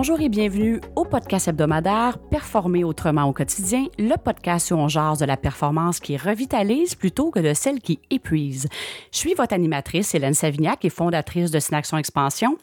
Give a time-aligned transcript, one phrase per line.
[0.00, 5.18] Bonjour et bienvenue au podcast hebdomadaire Performer autrement au quotidien, le podcast où on jase
[5.18, 8.68] de la performance qui revitalise plutôt que de celle qui épuise.
[9.10, 12.56] Je suis votre animatrice Hélène Savignac et fondatrice de Synaction Expansion.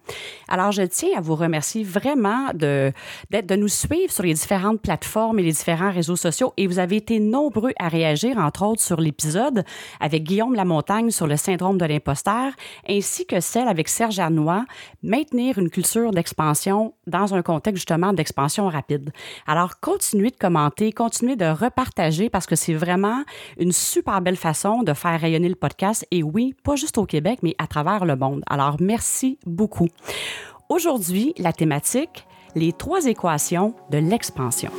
[0.47, 2.93] Alors, je tiens à vous remercier vraiment de,
[3.29, 6.95] de nous suivre sur les différentes plateformes et les différents réseaux sociaux et vous avez
[6.95, 9.65] été nombreux à réagir, entre autres sur l'épisode
[9.99, 12.53] avec Guillaume Lamontagne sur le syndrome de l'imposteur
[12.87, 14.63] ainsi que celle avec Serge Arnois,
[15.03, 19.11] maintenir une culture d'expansion dans un contexte justement d'expansion rapide.
[19.47, 23.23] Alors, continuez de commenter, continuez de repartager parce que c'est vraiment
[23.57, 27.39] une super belle façon de faire rayonner le podcast et oui, pas juste au Québec,
[27.41, 28.43] mais à travers le monde.
[28.49, 29.87] Alors, merci beaucoup.
[30.69, 32.25] Aujourd'hui, la thématique,
[32.55, 34.71] les trois équations de l'expansion.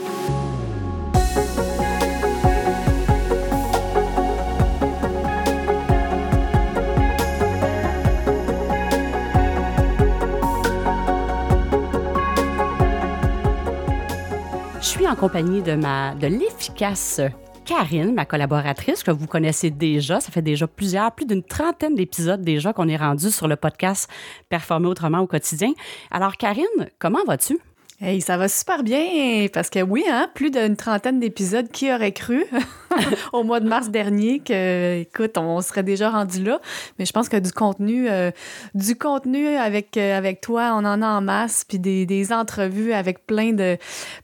[15.08, 17.20] En compagnie de, ma, de l'efficace
[17.64, 20.20] Karine, ma collaboratrice, que vous connaissez déjà.
[20.20, 24.08] Ça fait déjà plusieurs, plus d'une trentaine d'épisodes déjà qu'on est rendu sur le podcast
[24.48, 25.72] Performer autrement au quotidien.
[26.12, 27.58] Alors, Karine, comment vas-tu?
[27.98, 31.68] Hey, ça va super bien parce que oui, hein, plus d'une trentaine d'épisodes.
[31.72, 32.44] Qui aurait cru
[33.32, 36.60] au mois de mars dernier que, écoute, on serait déjà rendu là.
[36.98, 38.30] Mais je pense que du contenu, euh,
[38.74, 42.92] du contenu avec euh, avec toi, on en a en masse, puis des, des entrevues
[42.92, 43.78] avec plein de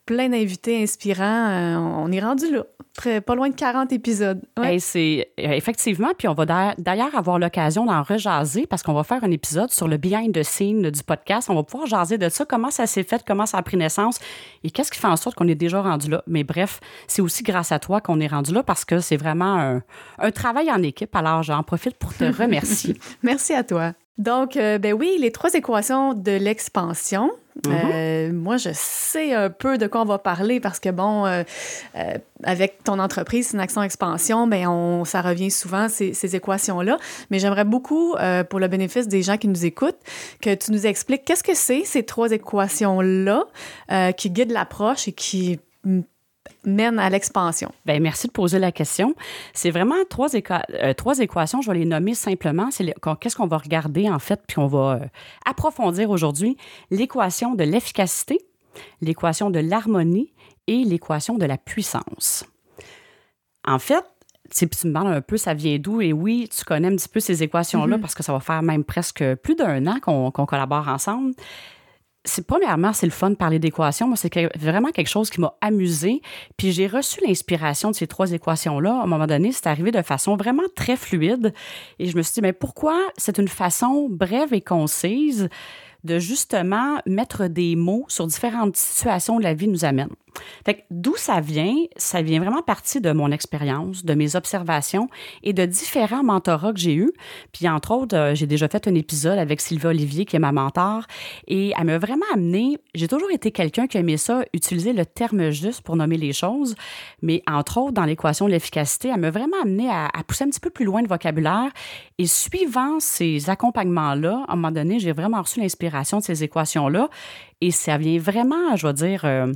[0.05, 1.49] plein d'invités inspirants.
[1.49, 2.65] Euh, on est rendu là
[3.25, 4.41] pas loin de 40 épisodes.
[4.79, 9.25] c'est euh, effectivement, puis on va d'ailleurs avoir l'occasion d'en rejaser parce qu'on va faire
[9.25, 11.49] un épisode sur le behind the scene du podcast.
[11.51, 14.19] On va pouvoir jaser de ça, comment ça s'est fait, comment ça a pris naissance
[14.65, 16.23] et qu'est-ce qui fait en sorte qu'on est déjà rendu là?
[16.27, 19.59] Mais bref, c'est aussi grâce à toi qu'on est rendu là parce que c'est vraiment
[19.59, 19.83] un,
[20.19, 21.15] un travail en équipe.
[21.17, 22.99] Alors, j'en profite pour te remercier.
[23.23, 23.93] Merci à toi.
[24.19, 27.31] Donc, euh, ben oui, les trois équations de l'expansion.
[27.67, 27.73] Mhm.
[27.73, 31.43] Euh, moi, je sais un peu de quoi on va parler parce que, bon, euh,
[32.43, 36.99] avec ton entreprise, c'est une action expansion, ben on, ça revient souvent, ces, ces équations-là.
[37.31, 38.15] Mais j'aimerais beaucoup,
[38.49, 40.01] pour le bénéfice des gens qui nous écoutent,
[40.41, 43.45] que tu nous expliques qu'est-ce que c'est ces trois équations-là
[44.17, 45.59] qui guident l'approche et qui
[46.65, 47.73] mène à l'expansion?
[47.85, 49.15] Bien, merci de poser la question.
[49.53, 52.71] C'est vraiment trois, euh, trois équations, je vais les nommer simplement.
[52.71, 55.07] C'est qu'est-ce qu'on va regarder en fait, puis on va euh,
[55.45, 56.57] approfondir aujourd'hui.
[56.91, 58.41] L'équation de l'efficacité,
[59.01, 60.33] l'équation de l'harmonie
[60.67, 62.45] et l'équation de la puissance.
[63.67, 64.05] En fait,
[64.55, 67.21] tu me demandes un peu ça vient d'où, et oui, tu connais un petit peu
[67.21, 68.01] ces équations-là mm-hmm.
[68.01, 71.35] parce que ça va faire même presque plus d'un an qu'on collabore ensemble
[72.25, 74.07] c'est premièrement, c'est le fun de parler d'équations.
[74.07, 76.23] Moi, c'est vraiment quelque chose qui m'a amusé.
[76.57, 79.01] Puis j'ai reçu l'inspiration de ces trois équations-là.
[79.01, 81.53] À un moment donné, c'est arrivé de façon vraiment très fluide.
[81.99, 85.49] Et je me suis dit, mais pourquoi c'est une façon brève et concise
[86.05, 90.09] de justement mettre des mots sur différentes situations que la vie nous amène.
[90.91, 91.77] D'où ça vient?
[91.97, 95.09] Ça vient vraiment partie de mon expérience, de mes observations
[95.43, 97.13] et de différents mentorats que j'ai eus.
[97.53, 100.53] Puis, entre autres, euh, j'ai déjà fait un épisode avec Sylvie Olivier, qui est ma
[100.53, 101.07] mentor,
[101.49, 102.79] et elle m'a vraiment amené.
[102.95, 106.75] J'ai toujours été quelqu'un qui aimait ça, utiliser le terme juste pour nommer les choses,
[107.21, 110.49] mais entre autres, dans l'équation de l'efficacité, elle m'a vraiment amené à, à, pousser un
[110.49, 111.71] petit peu plus loin le vocabulaire.
[112.19, 117.09] Et suivant ces accompagnements-là, à un moment donné, j'ai vraiment reçu l'inspiration de ces équations-là.
[117.61, 119.53] Et ça vient vraiment, je vais dire, euh,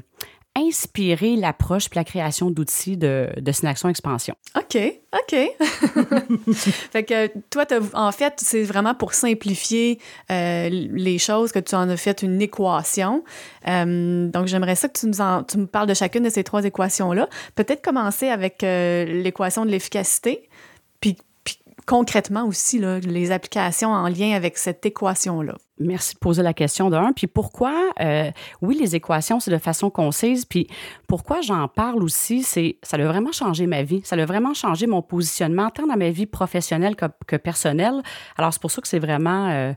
[0.56, 4.34] inspirer l'approche et la création d'outils de, de Synaction Expansion.
[4.56, 4.78] OK,
[5.12, 5.36] OK.
[6.54, 9.98] fait que toi, en fait, c'est vraiment pour simplifier
[10.30, 13.22] euh, les choses que tu en as fait une équation.
[13.68, 16.44] Euh, donc, j'aimerais ça que tu, nous en, tu me parles de chacune de ces
[16.44, 17.28] trois équations-là.
[17.54, 20.48] Peut-être commencer avec l'équation de l'efficacité,
[21.86, 25.54] concrètement aussi là, les applications en lien avec cette équation-là.
[25.78, 27.12] Merci de poser la question d'un.
[27.12, 28.30] Puis pourquoi, euh,
[28.60, 30.44] oui, les équations, c'est de façon concise.
[30.44, 30.66] Puis
[31.06, 34.00] pourquoi j'en parle aussi, c'est ça a vraiment changé ma vie.
[34.04, 38.02] Ça a vraiment changé mon positionnement, tant dans ma vie professionnelle que, que personnelle.
[38.36, 39.72] Alors, c'est pour ça que c'est vraiment, euh,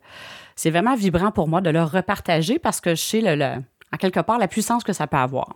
[0.55, 3.61] c'est vraiment vibrant pour moi de le repartager parce que je sais le, le
[3.93, 5.55] en quelque part la puissance que ça peut avoir.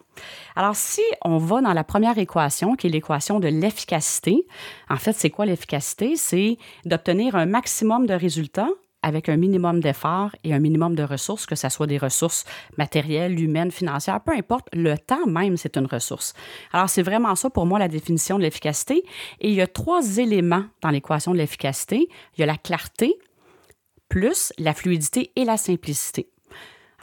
[0.56, 4.46] Alors, si on va dans la première équation, qui est l'équation de l'efficacité,
[4.90, 6.16] en fait, c'est quoi l'efficacité?
[6.16, 8.70] C'est d'obtenir un maximum de résultats
[9.04, 12.46] avec un minimum d'efforts et un minimum de ressources, que ce soit des ressources
[12.78, 16.34] matérielles, humaines, financières, peu importe, le temps même, c'est une ressource.
[16.72, 19.04] Alors, c'est vraiment ça pour moi la définition de l'efficacité.
[19.42, 22.08] Et il y a trois éléments dans l'équation de l'efficacité.
[22.38, 23.20] Il y a la clarté,
[24.08, 26.30] plus la fluidité et la simplicité.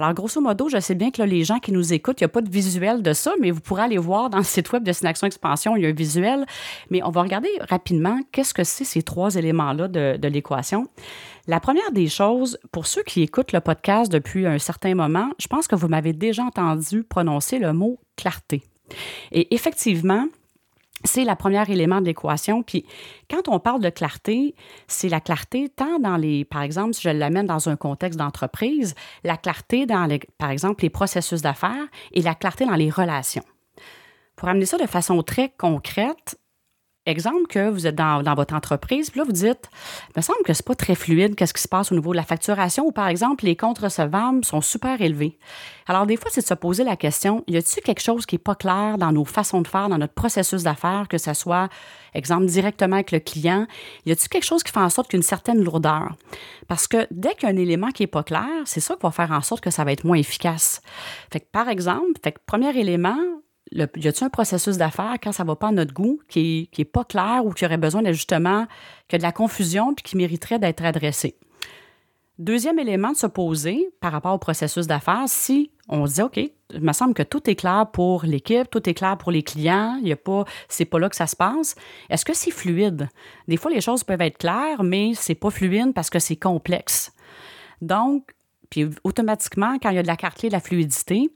[0.00, 2.31] Alors, grosso modo, je sais bien que les gens qui nous écoutent, il n'y a
[2.31, 4.93] pas de visuel de ça, mais vous pourrez aller voir dans le site web de
[4.93, 6.47] Synaction Expansion, il y a un visuel.
[6.88, 10.88] Mais on va regarder rapidement qu'est-ce que c'est ces trois éléments-là de, de l'équation.
[11.47, 15.49] La première des choses, pour ceux qui écoutent le podcast depuis un certain moment, je
[15.49, 18.62] pense que vous m'avez déjà entendu prononcer le mot clarté.
[19.32, 20.25] Et effectivement,
[21.05, 22.62] c'est le premier élément de l'équation.
[22.62, 22.85] Puis
[23.31, 24.55] quand on parle de clarté,
[24.87, 28.94] c'est la clarté tant dans les, par exemple, si je l'amène dans un contexte d'entreprise,
[29.25, 33.44] la clarté dans, les, par exemple, les processus d'affaires et la clarté dans les relations.
[34.37, 36.39] Pour amener ça de façon très concrète,
[37.10, 39.68] Exemple que vous êtes dans, votre entreprise, puis là, vous dites,
[40.10, 42.16] il me semble que c'est pas très fluide, qu'est-ce qui se passe au niveau de
[42.16, 45.36] la facturation, ou par exemple, les comptes recevables sont super élevés.
[45.88, 48.40] Alors, des fois, c'est de se poser la question, y a-t-il quelque chose qui n'est
[48.40, 51.68] pas clair dans nos façons de faire, dans notre processus d'affaires, que ce soit,
[52.14, 53.66] exemple, directement avec le client,
[54.06, 56.14] y a-t-il quelque chose qui fait en sorte qu'une certaine lourdeur?
[56.68, 59.02] Parce que dès qu'il y a un élément qui n'est pas clair, c'est ça qui
[59.02, 60.80] va faire en sorte que ça va être moins efficace.
[61.50, 63.18] Par exemple, fait que, premier élément,
[63.72, 67.05] y a-t-il un processus d'affaires quand ça va pas à notre goût, qui n'est pas
[67.05, 68.67] clair ou qui aurait besoin d'ajustement,
[69.08, 71.37] qui a de la confusion puis qui mériterait d'être adressé?
[72.38, 76.38] Deuxième élément de se poser par rapport au processus d'affaires, si on se dit, OK,
[76.38, 79.99] il me semble que tout est clair pour l'équipe, tout est clair pour les clients,
[80.00, 81.75] il y a pas, c'est là que ça se passe.
[82.08, 83.08] Est-ce que c'est fluide?
[83.46, 87.12] Des fois, les choses peuvent être claires, mais c'est pas fluide parce que c'est complexe.
[87.82, 88.34] Donc,
[88.70, 91.28] puis automatiquement, quand il y a de la carte de la fluidité,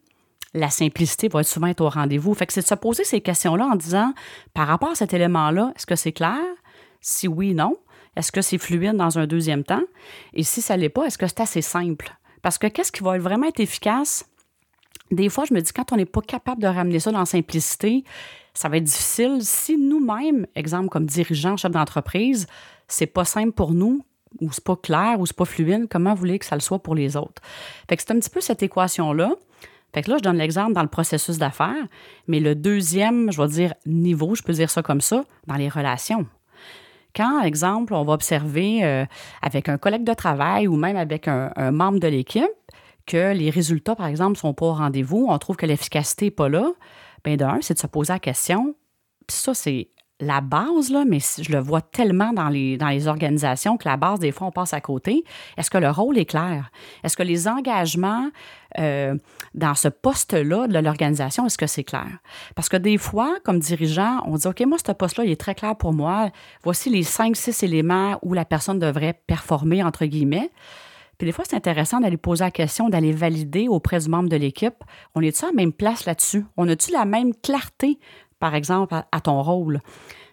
[0.54, 2.32] la simplicité va être souvent être au rendez-vous.
[2.34, 4.14] Fait que c'est de se poser ces questions-là en disant,
[4.54, 6.40] par rapport à cet élément-là, est-ce que c'est clair?
[7.00, 7.76] Si oui, non.
[8.16, 9.82] Est-ce que c'est fluide dans un deuxième temps?
[10.32, 12.16] Et si ça ne l'est pas, est-ce que c'est assez simple?
[12.42, 14.24] Parce que qu'est-ce qui va vraiment être efficace?
[15.10, 18.04] Des fois, je me dis, quand on n'est pas capable de ramener ça dans simplicité,
[18.54, 19.38] ça va être difficile.
[19.40, 22.46] Si nous-mêmes, exemple comme dirigeant, chef d'entreprise,
[22.86, 24.04] c'est pas simple pour nous,
[24.40, 26.78] ou c'est pas clair, ou c'est pas fluide, comment vous voulez que ça le soit
[26.78, 27.42] pour les autres?
[27.88, 29.32] Fait que c'est un petit peu cette équation-là.
[29.94, 31.87] Fait que là, je donne l'exemple dans le processus d'affaires,
[32.26, 35.69] mais le deuxième, je vais dire niveau, je peux dire ça comme ça, dans les
[35.69, 36.26] relations.
[37.14, 39.05] Quand, exemple, on va observer euh,
[39.41, 42.44] avec un collègue de travail ou même avec un, membre de l'équipe
[43.06, 46.31] que les résultats, par exemple, ne sont pas au rendez-vous, on trouve que l'efficacité n'est
[46.32, 46.73] pas là,
[47.23, 48.75] bien d'un, c'est de se poser la question,
[49.29, 49.88] puis ça, c'est
[50.20, 53.96] la base, là, mais je le vois tellement dans les, dans les organisations que la
[53.96, 55.25] base, des fois, on passe à côté.
[55.56, 56.70] Est-ce que le rôle est clair?
[57.02, 58.31] Est-ce que les engagements
[58.78, 59.16] euh,
[59.55, 62.19] dans ce poste-là de l'organisation, est-ce que c'est clair?
[62.55, 65.56] Parce que des fois, comme dirigeant, on dit, OK, moi, ce poste-là, il est très
[65.56, 66.31] clair pour moi.
[66.62, 70.50] Voici les cinq, six éléments où la personne devrait performer, entre guillemets.
[71.19, 74.37] Puis des fois, c'est intéressant d'aller poser la question, d'aller valider auprès du membre de
[74.37, 74.75] l'équipe.
[75.14, 76.44] On est-tu à la même place là-dessus?
[76.56, 77.99] On a-tu la même clarté
[78.44, 79.81] par exemple, à, ton rôle.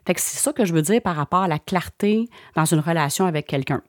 [0.05, 2.27] Fait que c'est ça que je veux dire par rapport à la clarté
[2.57, 3.83] dans une relation avec quelqu'un.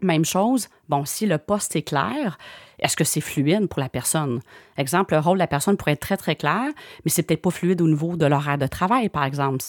[0.00, 2.38] Même chose, bon, si le poste est clair,
[2.80, 4.40] est-ce que c'est fluide pour la personne?
[4.76, 6.64] Exemple, le rôle de la personne pourrait être très, très clair,
[7.04, 9.64] mais c'est peut-être pas fluide au niveau de l'horaire de travail, par exemple.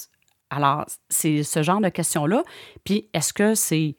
[0.50, 2.44] Alors, c'est ce genre de questions-là.
[2.84, 3.96] Puis, est-ce que c'est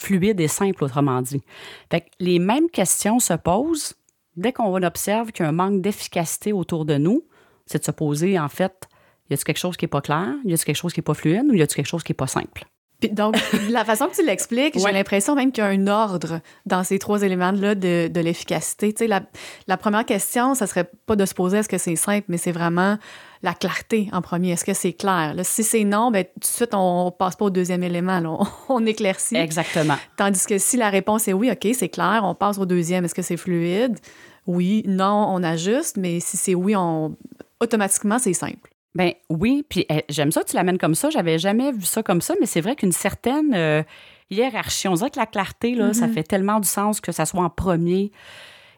[0.00, 1.44] fluide et simple, autrement dit?
[1.92, 3.94] Fait que les mêmes questions se posent
[4.34, 7.22] dès qu'on observe qu'il y a un manque d'efficacité autour de nous.
[7.66, 8.88] C'est de se poser, en fait,
[9.30, 10.34] y a-t-il quelque chose qui n'est pas clair?
[10.44, 11.46] Y a-t-il quelque chose qui n'est pas fluide?
[11.50, 12.64] Ou y a-t-il quelque chose qui n'est pas simple?
[13.08, 13.36] donc,
[13.70, 16.98] la façon que tu l'expliques, j'ai l'impression même qu'il y a un ordre dans ces
[16.98, 18.92] trois éléments-là de, de l'efficacité.
[18.92, 19.22] Tu sais, la,
[19.66, 22.52] la, première question, ça serait pas de se poser est-ce que c'est simple, mais c'est
[22.52, 22.98] vraiment
[23.42, 24.52] la clarté en premier.
[24.52, 25.34] Est-ce que c'est clair?
[25.34, 28.20] Là, si c'est non, ben, tout de suite, on passe pas au deuxième élément.
[28.20, 28.30] Là.
[28.30, 29.36] On, on, éclaircit.
[29.36, 29.96] Exactement.
[30.16, 33.04] Tandis que si la réponse est oui, OK, c'est clair, on passe au deuxième.
[33.04, 33.98] Est-ce que c'est fluide?
[34.46, 37.16] Oui, non, on ajuste, mais si c'est oui, on
[37.60, 38.71] automatiquement, c'est simple.
[38.94, 41.08] Ben oui, puis eh, j'aime ça que tu l'amènes comme ça.
[41.10, 43.82] J'avais jamais vu ça comme ça, mais c'est vrai qu'une certaine euh,
[44.30, 46.12] hiérarchie, on dirait que la clarté, là, ça mm-hmm.
[46.12, 48.12] fait tellement du sens que ça soit en premier.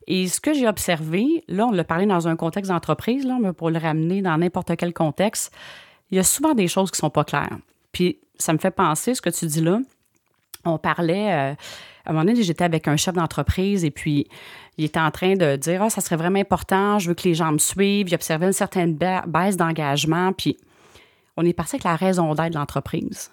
[0.07, 3.53] Et ce que j'ai observé, là, on l'a parlé dans un contexte d'entreprise, là, mais
[3.53, 5.53] pour le ramener dans n'importe quel contexte,
[6.11, 7.57] il y a souvent des choses qui sont pas claires.
[7.93, 9.81] Puis ça me fait penser, ce que tu dis là,
[10.65, 11.55] on parlait, euh,
[12.05, 14.29] à un moment donné, j'étais avec un chef d'entreprise et puis
[14.77, 17.35] il était en train de dire Ah, ça serait vraiment important, je veux que les
[17.35, 18.09] gens me suivent.
[18.09, 20.33] Il observait une certaine baisse d'engagement.
[20.33, 20.57] Puis
[21.37, 23.31] on est parti avec la raison d'être de l'entreprise.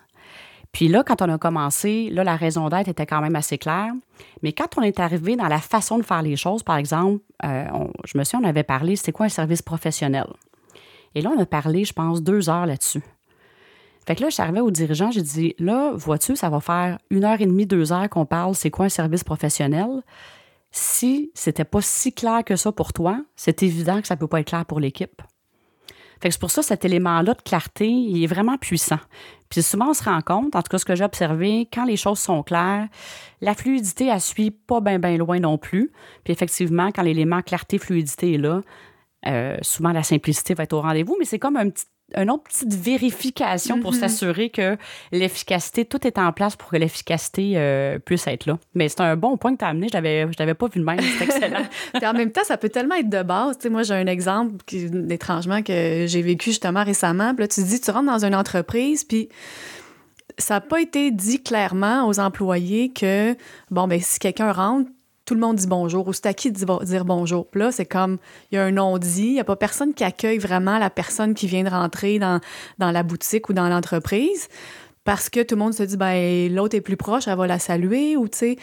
[0.72, 3.92] Puis là, quand on a commencé, là, la raison d'être était quand même assez claire.
[4.42, 7.66] Mais quand on est arrivé dans la façon de faire les choses, par exemple, euh,
[8.06, 10.28] je me souviens, on avait parlé, c'était quoi un service professionnel?
[11.14, 13.04] Et là, on a parlé, je pense, deux heures là-dessus.
[14.06, 17.40] Fait que là, je au dirigeant, j'ai dit, là, vois-tu, ça va faire une heure
[17.40, 20.02] et demie, deux heures qu'on parle, c'est quoi un service professionnel?
[20.72, 24.40] si c'était pas si clair que ça pour toi, c'est évident que ça peut pas
[24.40, 25.22] être clair pour l'équipe.
[26.22, 29.00] Fait que c'est pour ça cet élément-là de clarté, il est vraiment puissant.
[29.50, 31.98] Puis souvent, on se rend compte, en tout cas, ce que j'ai observé, quand les
[31.98, 32.88] choses sont claires,
[33.42, 35.92] la fluidité, elle suit pas bien, bien loin non plus.
[36.24, 38.62] Puis effectivement, quand l'élément clarté-fluidité est là,
[39.28, 42.44] euh, souvent la simplicité va être au rendez-vous, mais c'est comme un petit une autre
[42.44, 44.00] petite vérification pour mm-hmm.
[44.00, 44.78] s'assurer que
[45.12, 48.58] l'efficacité, tout est en place pour que l'efficacité euh, puisse être là.
[48.74, 49.88] Mais c'est un bon point que tu as amené.
[49.90, 51.00] Je l'avais, l'avais pas vu de même.
[51.00, 51.64] C'est excellent.
[52.04, 53.58] en même temps, ça peut tellement être de base.
[53.58, 57.34] Tu sais, moi, j'ai un exemple qui, étrangement que j'ai vécu justement récemment.
[57.34, 59.30] Puis là, tu te dis, tu rentres dans une entreprise, puis
[60.38, 63.36] ça n'a pas été dit clairement aux employés que,
[63.70, 64.90] bon, ben si quelqu'un rentre,
[65.32, 67.48] tout le monde dit bonjour ou c'est à qui de dire bonjour.
[67.48, 68.18] Puis là, c'est comme,
[68.52, 71.34] il y a un non-dit, il n'y a pas personne qui accueille vraiment la personne
[71.34, 72.42] qui vient de rentrer dans,
[72.80, 74.50] dans la boutique ou dans l'entreprise
[75.06, 77.60] parce que tout le monde se dit, ben l'autre est plus proche, elle va la
[77.60, 78.56] saluer ou tu sais.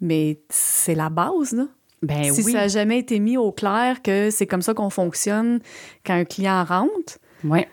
[0.00, 1.66] Mais c'est la base, là.
[2.00, 5.60] Ben si ça n'a jamais été mis au clair que c'est comme ça qu'on fonctionne
[6.06, 7.18] quand un client rentre.
[7.44, 7.68] Ouais.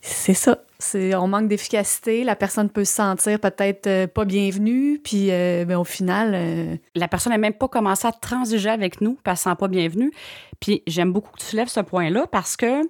[0.00, 0.62] C'est ça.
[0.80, 5.64] C'est, on manque d'efficacité, la personne peut se sentir peut-être euh, pas bienvenue, puis euh,
[5.64, 6.32] ben, au final...
[6.36, 9.58] Euh, la personne n'a même pas commencé à transiger avec nous, parce qu'elle ne sent
[9.58, 10.12] pas bienvenue.
[10.60, 12.82] Puis j'aime beaucoup que tu lèves ce point-là, parce que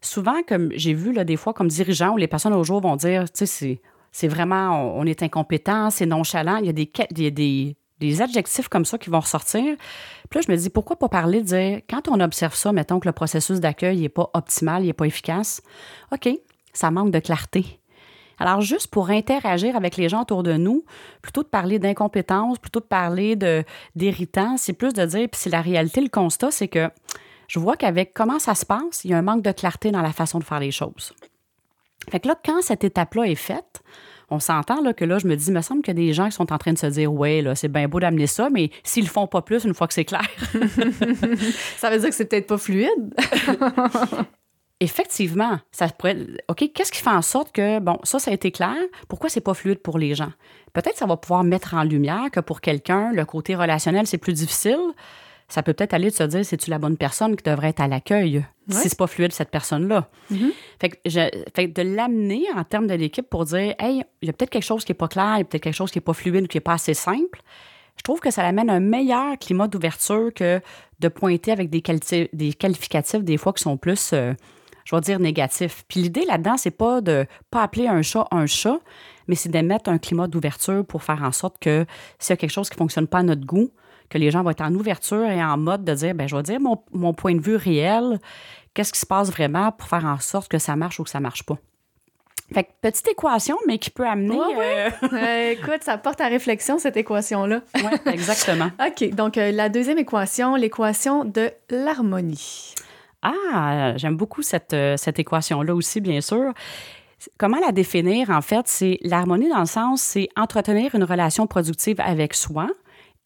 [0.00, 2.94] souvent, comme j'ai vu là, des fois comme dirigeant, où les personnes au jour vont
[2.94, 3.80] dire, tu sais,
[4.12, 7.76] c'est, vraiment, on, est incompétent, c'est nonchalant, il y a des, il y a des,
[7.98, 9.76] des adjectifs comme ça qui vont ressortir.
[10.30, 13.00] Puis là, je me dis, pourquoi pas parler de dire, quand on observe ça, mettons
[13.00, 15.60] que le processus d'accueil n'est pas optimal, il n'est pas efficace,
[16.12, 16.28] OK,
[16.76, 17.80] ça manque de clarté.
[18.38, 20.84] Alors, juste pour interagir avec les gens autour de nous,
[21.22, 23.36] plutôt de parler d'incompétence, plutôt de parler
[23.94, 26.90] d'irritant, c'est plus de dire, puis c'est la réalité, le constat, c'est que
[27.48, 30.02] je vois qu'avec comment ça se passe, il y a un manque de clarté dans
[30.02, 31.14] la façon de faire les choses.
[32.10, 33.82] Fait que là, quand cette étape-là est faite,
[34.28, 36.32] on s'entend là, que là, je me dis, il me semble a des gens qui
[36.32, 39.04] sont en train de se dire, ouais, là, c'est bien beau d'amener ça, mais s'ils
[39.04, 40.28] le font pas plus une fois que c'est clair.
[41.76, 43.14] ça veut dire que c'est peut-être pas fluide.
[44.80, 46.18] Effectivement, ça pourrait.
[46.48, 48.76] OK, qu'est-ce qui fait en sorte que, bon, ça, ça a été clair.
[49.08, 50.32] Pourquoi c'est pas fluide pour les gens?
[50.74, 54.34] Peut-être ça va pouvoir mettre en lumière que pour quelqu'un, le côté relationnel, c'est plus
[54.34, 54.78] difficile.
[55.48, 57.88] Ça peut peut-être aller de se dire, c'est-tu la bonne personne qui devrait être à
[57.88, 60.10] l'accueil si c'est pas fluide, cette personne-là?
[60.32, 60.50] Mm-hmm.
[60.80, 60.96] fait, que
[61.54, 64.64] fait de l'amener en termes de l'équipe pour dire, hey, il y a peut-être quelque
[64.64, 66.44] chose qui n'est pas clair, il y a peut-être quelque chose qui n'est pas fluide
[66.44, 67.40] ou qui n'est pas assez simple.
[67.96, 70.60] Je trouve que ça amène un meilleur climat d'ouverture que
[70.98, 71.82] de pointer avec des,
[72.32, 74.10] des qualificatifs, des fois, qui sont plus.
[74.12, 74.34] Euh,
[74.86, 75.84] je vais dire, négatif.
[75.88, 78.78] Puis l'idée là-dedans, c'est pas de pas appeler un chat un chat,
[79.26, 81.84] mais c'est d'émettre un climat d'ouverture pour faire en sorte que
[82.18, 83.70] s'il y a quelque chose qui fonctionne pas à notre goût,
[84.08, 86.42] que les gens vont être en ouverture et en mode de dire, ben je vais
[86.44, 88.20] dire mon, point de vue réel,
[88.72, 91.18] qu'est-ce qui se passe vraiment pour faire en sorte que ça marche ou que ça
[91.18, 91.58] marche pas.
[92.54, 94.38] Fait que petite équation, mais qui peut amener.
[94.38, 97.62] Euh, euh, écoute, ça porte à réflexion, cette équation-là.
[97.74, 98.70] oui, exactement.
[98.86, 99.10] OK.
[99.10, 102.76] Donc, euh, la deuxième équation, l'équation de l'harmonie.
[103.22, 106.52] Ah, j'aime beaucoup cette, euh, cette équation-là aussi, bien sûr.
[107.38, 108.68] Comment la définir, en fait?
[108.68, 112.68] C'est l'harmonie dans le sens, c'est entretenir une relation productive avec soi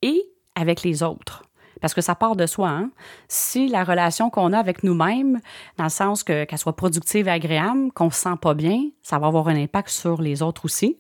[0.03, 0.23] et
[0.55, 1.43] avec les autres.
[1.81, 2.69] Parce que ça part de soi.
[2.69, 2.91] Hein?
[3.29, 5.41] Si la relation qu'on a avec nous-mêmes,
[5.77, 9.19] dans le sens que, qu'elle soit productive et agréable, qu'on se sent pas bien, ça
[9.19, 10.99] va avoir un impact sur les autres aussi.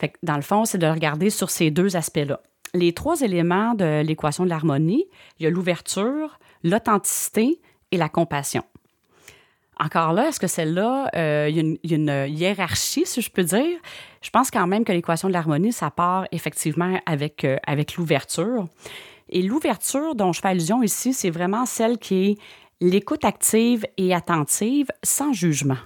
[0.00, 2.40] Fait dans le fond, c'est de regarder sur ces deux aspects-là.
[2.74, 5.04] Les trois éléments de l'équation de l'harmonie,
[5.38, 7.60] il y a l'ouverture, l'authenticité
[7.94, 8.62] et la compassion.
[9.80, 13.78] Encore là, est-ce que celle-là, euh, il, y a une, hiérarchie, si je peux dire?
[14.22, 18.66] Je pense quand même que l'équation de l'harmonie, ça part effectivement avec, euh, avec l'ouverture.
[19.30, 22.38] Et l'ouverture dont je fais allusion ici, c'est vraiment celle qui est
[22.80, 25.78] l'écoute active et attentive sans jugement.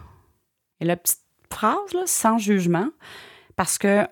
[0.80, 2.88] Et la petite phrase, là, sans jugement,
[3.56, 4.06] parce que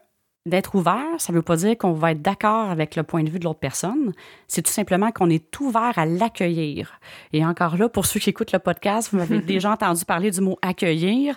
[0.47, 3.31] D'être ouvert, ça ne veut pas dire qu'on va être d'accord avec le point de
[3.31, 4.13] vue de l'autre personne.
[4.47, 7.01] C'est tout simplement qu'on est ouvert à l'accueillir.
[7.33, 10.41] Et encore là, pour ceux qui écoutent le podcast, vous m'avez déjà entendu parler du
[10.41, 11.37] mot accueillir.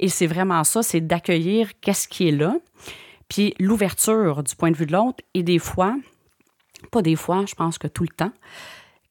[0.00, 2.56] Et c'est vraiment ça, c'est d'accueillir qu'est-ce qui est là.
[3.28, 5.22] Puis l'ouverture du point de vue de l'autre.
[5.34, 5.96] Et des fois,
[6.90, 8.32] pas des fois, je pense que tout le temps,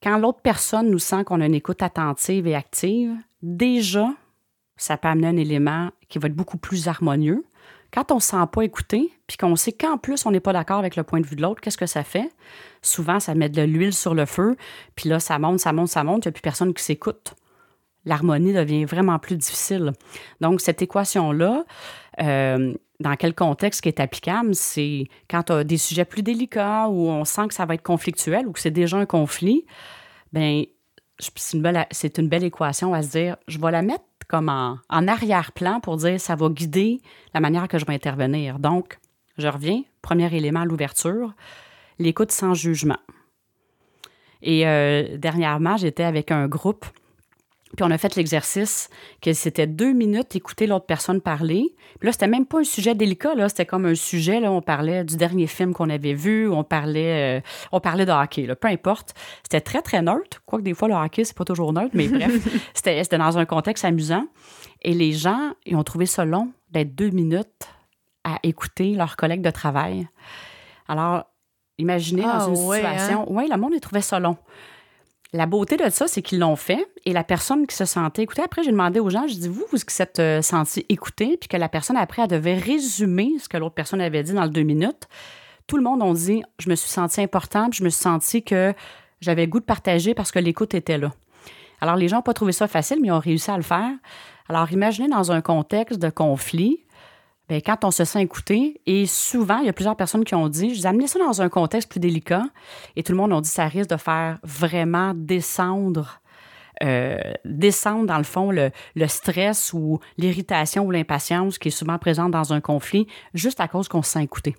[0.03, 4.09] quand l'autre personne nous sent qu'on a une écoute attentive et active, déjà,
[4.75, 7.45] ça peut amener un élément qui va être beaucoup plus harmonieux
[7.93, 10.53] quand on ne se sent pas écouté, puis qu'on sait qu'en plus on n'est pas
[10.53, 12.31] d'accord avec le point de vue de l'autre, qu'est-ce que ça fait?
[12.81, 14.55] Souvent, ça met de l'huile sur le feu,
[14.95, 17.33] puis là, ça monte, ça monte, ça monte, il n'y a plus personne qui s'écoute.
[18.05, 19.91] L'harmonie devient vraiment plus difficile.
[20.39, 21.65] Donc, cette équation-là,
[22.21, 26.87] euh, dans quel contexte qui est applicable, c'est quand tu as des sujets plus délicats
[26.87, 29.65] où on sent que ça va être conflictuel ou que c'est déjà un conflit,
[30.31, 30.63] bien,
[31.91, 35.97] c'est une belle équation à se dire, je vais la mettre comme en, arrière-plan pour
[35.97, 37.01] dire ça va guider
[37.33, 38.59] la manière que je vais intervenir.
[38.59, 38.99] Donc,
[39.37, 41.33] je reviens, premier élément, l'ouverture,
[41.97, 42.99] l'écoute sans jugement.
[44.41, 46.85] Et euh, dernièrement, j'étais avec un groupe
[47.75, 48.89] Puis on a fait l'exercice
[49.21, 51.75] que c'était deux minutes écouter l'autre personne parler.
[51.99, 53.47] Puis là, c'était même pas un sujet délicat, là.
[53.47, 54.51] C'était comme un sujet, là.
[54.51, 58.47] On parlait du dernier film qu'on avait vu, on parlait, euh, on parlait de hockey,
[58.47, 58.55] là.
[58.55, 59.13] Peu importe.
[59.43, 60.41] C'était très, très neutre.
[60.47, 62.31] Quoique des fois, le hockey, c'est pas toujours neutre, mais bref,
[62.73, 64.25] c'était, c'était dans un contexte amusant.
[64.81, 67.67] Et les gens, ils ont trouvé ça long d'être deux minutes
[68.23, 70.07] à écouter leurs collègues de travail.
[70.87, 71.25] Alors,
[71.77, 73.25] imaginez dans Ah, une ouais, situation.
[73.31, 74.37] Oui, le monde, il trouvait ça long.
[75.31, 78.41] La beauté de ça, c'est qu'ils l'ont fait et la personne qui se sentait écoutée,
[78.41, 81.47] après, j'ai demandé aux gens, je dis, vous, vous qui êtes euh, senti écouté, puis
[81.47, 84.49] que la personne, après, elle devait résumer ce que l'autre personne avait dit dans le
[84.49, 85.07] deux minutes.
[85.67, 88.41] Tout le monde a dit, je me suis senti important, puis je me suis senti
[88.41, 88.73] que
[89.21, 91.11] j'avais goût de partager parce que l'écoute était là.
[91.79, 93.91] Alors, les gens n'ont pas trouvé ça facile, mais ils ont réussi à le faire.
[94.47, 96.79] Alors, imaginez dans un contexte de conflit,
[97.49, 100.47] Bien, quand on se sent écouté, et souvent, il y a plusieurs personnes qui ont
[100.47, 102.43] dit, je amené ça dans un contexte plus délicat,
[102.95, 106.21] et tout le monde a dit, ça risque de faire vraiment descendre,
[106.83, 111.97] euh, descendre dans le fond le, le stress ou l'irritation ou l'impatience qui est souvent
[111.97, 114.55] présente dans un conflit, juste à cause qu'on se sent écouté.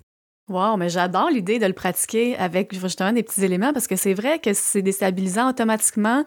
[0.49, 4.13] Wow, mais j'adore l'idée de le pratiquer avec justement des petits éléments parce que c'est
[4.13, 6.25] vrai que c'est déstabilisant automatiquement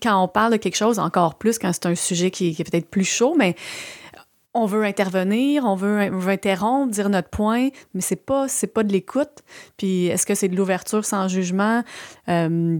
[0.00, 2.70] quand on parle de quelque chose, encore plus quand c'est un sujet qui, qui est
[2.70, 3.54] peut-être plus chaud, mais
[4.56, 8.66] on veut intervenir, on veut, on veut interrompre, dire notre point, mais c'est pas c'est
[8.66, 9.42] pas de l'écoute.
[9.76, 11.82] Puis est-ce que c'est de l'ouverture sans jugement?
[12.28, 12.78] Euh,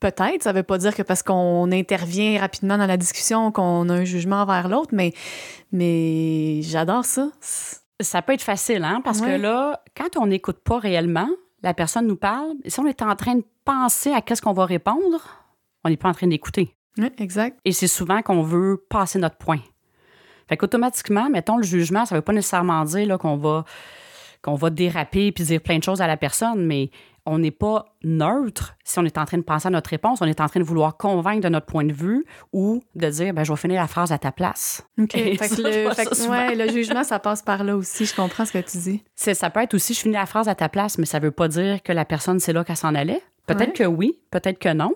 [0.00, 0.44] Peut-être.
[0.44, 4.04] Ça veut pas dire que parce qu'on intervient rapidement dans la discussion qu'on a un
[4.04, 5.12] jugement envers l'autre, mais
[5.72, 7.28] mais j'adore ça.
[8.00, 9.26] Ça peut être facile, hein, parce Ouais.
[9.36, 11.28] que là, quand on n'écoute pas réellement,
[11.64, 14.52] la personne nous parle, et si on est en train de penser à qu'est-ce qu'on
[14.52, 15.20] va répondre,
[15.84, 16.76] on n'est pas en train d'écouter.
[16.96, 17.58] Oui, exact.
[17.64, 19.58] Et c'est souvent qu'on veut passer notre point.
[20.48, 23.64] Fait qu'automatiquement, mettons, le jugement, ça ne veut pas nécessairement dire qu'on va
[24.40, 26.90] qu'on va déraper puis dire plein de choses à la personne, mais
[27.26, 30.26] on n'est pas neutre si on est en train de penser à notre réponse, on
[30.26, 33.42] est en train de vouloir convaincre de notre point de vue ou de dire ben,
[33.42, 34.86] je vais finir la phrase à ta place.
[34.98, 35.10] OK.
[35.12, 38.06] Fait que le, fait que, ouais, le jugement, ça passe par là aussi.
[38.06, 39.02] Je comprends ce que tu dis.
[39.16, 41.32] Ça peut être aussi je finis la phrase à ta place, mais ça ne veut
[41.32, 43.20] pas dire que la personne, c'est là qu'elle s'en allait.
[43.46, 43.72] Peut-être Ouais.
[43.74, 44.92] que oui, peut-être que non.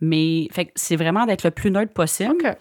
[0.00, 2.56] Mais c'est vraiment d'être le plus neutre possible.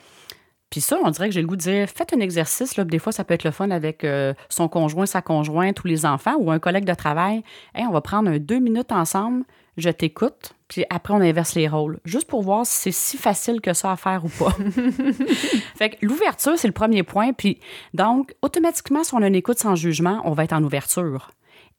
[0.70, 2.76] Puis ça, on dirait que j'ai le goût de dire, faites un exercice.
[2.76, 5.88] Là, des fois, ça peut être le fun avec euh, son conjoint, sa conjointe, tous
[5.88, 7.44] les enfants ou un collègue de travail.
[7.74, 9.46] Hey, on va prendre un deux minutes ensemble,
[9.78, 12.00] je t'écoute, puis après, on inverse les rôles.
[12.04, 14.52] Juste pour voir si c'est si facile que ça à faire ou pas.
[15.78, 17.32] fait que l'ouverture, c'est le premier point.
[17.32, 17.60] Puis
[17.94, 21.32] donc, automatiquement, si on a une écoute sans jugement, on va être en ouverture.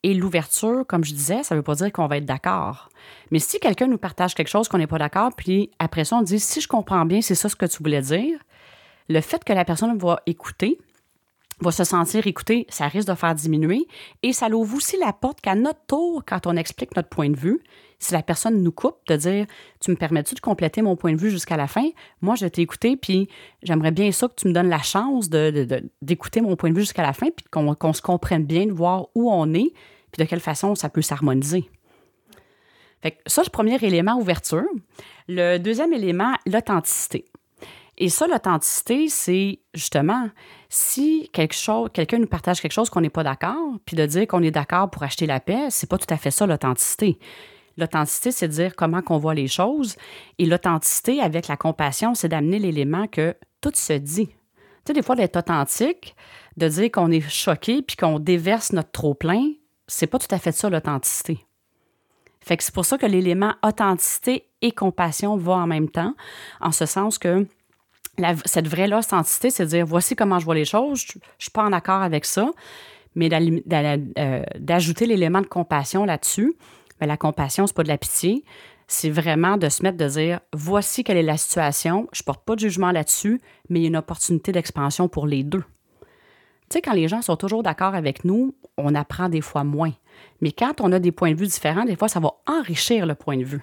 [0.05, 2.89] Et l'ouverture, comme je disais, ça ne veut pas dire qu'on va être d'accord.
[3.33, 6.23] Mais si quelqu'un nous partage quelque chose qu'on n'est pas d'accord, puis après ça, on
[6.23, 8.39] dit si je comprends bien, c'est ça ce que tu voulais dire,
[9.09, 10.79] le fait que la personne va écouter,
[11.61, 13.87] va se sentir écoutée, ça risque de faire diminuer.
[14.23, 17.37] Et ça l'ouvre aussi la porte qu'à notre tour, quand on explique notre point de
[17.37, 17.61] vue,
[17.99, 19.47] si la personne nous coupe, de dire
[19.81, 21.89] Tu me permets-tu de compléter mon point de vue jusqu'à la fin?
[22.21, 23.29] Moi, je t'ai écouté, puis
[23.63, 27.03] j'aimerais bien ça que tu me donnes la chance d'écouter mon point de vue jusqu'à
[27.03, 29.73] la fin, puis qu'on qu'on se comprenne bien, de voir où on est,
[30.13, 31.69] puis de quelle façon ça peut s'harmoniser.
[33.03, 34.67] Fait que ça, le premier élément, ouverture.
[35.29, 37.25] Le deuxième élément, l'authenticité.
[38.01, 40.31] Et ça, l'authenticité, c'est justement
[40.69, 44.27] si quelque chose, quelqu'un nous partage quelque chose qu'on n'est pas d'accord, puis de dire
[44.29, 47.19] qu'on est d'accord pour acheter la paix, c'est pas tout à fait ça l'authenticité.
[47.77, 49.97] L'authenticité, c'est de dire comment qu'on voit les choses.
[50.39, 54.29] Et l'authenticité avec la compassion, c'est d'amener l'élément que tout se dit.
[54.29, 54.35] Tu
[54.87, 56.15] sais, des fois, d'être authentique,
[56.57, 59.53] de dire qu'on est choqué puis qu'on déverse notre trop-plein,
[59.89, 61.39] c'est pas tout à fait ça l'authenticité.
[62.41, 66.15] Fait que c'est pour ça que l'élément authenticité et compassion va en même temps,
[66.61, 67.47] en ce sens que
[68.45, 71.65] cette vraie authenticité, c'est dire voici comment je vois les choses, je ne suis pas
[71.65, 72.51] en accord avec ça,
[73.15, 76.55] mais euh, d'ajouter l'élément de compassion là-dessus.
[77.01, 78.45] Mais la compassion, c'est pas de la pitié,
[78.89, 82.55] c'est vraiment de se mettre de dire voici quelle est la situation, je porte pas
[82.55, 85.63] de jugement là-dessus, mais il y a une opportunité d'expansion pour les deux.
[86.71, 89.93] Tu sais, quand les gens sont toujours d'accord avec nous, on apprend des fois moins.
[90.41, 93.15] Mais quand on a des points de vue différents, des fois, ça va enrichir le
[93.15, 93.63] point de vue.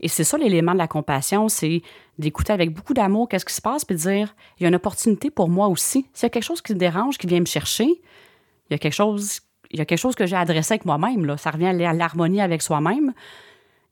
[0.00, 1.82] Et c'est ça l'élément de la compassion, c'est
[2.18, 4.74] d'écouter avec beaucoup d'amour qu'est-ce qui se passe, puis de dire, il y a une
[4.74, 6.06] opportunité pour moi aussi.
[6.14, 8.78] S'il y a quelque chose qui me dérange, qui vient me chercher, il y a
[8.78, 11.26] quelque chose, il y a quelque chose que j'ai adressé avec moi-même.
[11.26, 11.36] Là.
[11.36, 13.12] Ça revient à l'harmonie avec soi-même.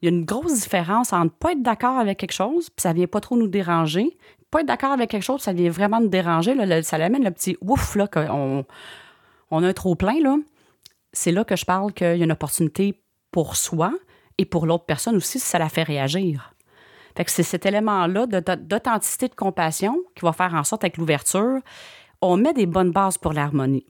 [0.01, 2.93] Il y a une grosse différence entre pas être d'accord avec quelque chose, puis ça
[2.93, 4.17] vient pas trop nous déranger.
[4.49, 6.55] Pas être d'accord avec quelque chose, ça vient vraiment nous déranger.
[6.55, 8.65] Là, ça l'amène le petit ouf là, qu'on
[9.51, 10.19] on a trop plein.
[10.21, 10.37] Là.
[11.13, 12.99] C'est là que je parle qu'il y a une opportunité
[13.31, 13.91] pour soi
[14.39, 16.53] et pour l'autre personne aussi si ça la fait réagir.
[17.15, 20.95] Fait que c'est cet élément-là de- d'authenticité, de compassion qui va faire en sorte avec
[20.97, 21.59] l'ouverture,
[22.21, 23.85] on met des bonnes bases pour l'harmonie.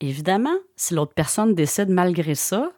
[0.00, 2.72] Évidemment, si l'autre personne décide malgré ça